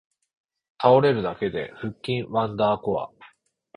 [0.81, 3.11] 倒れるだけで腹筋ワンダーコア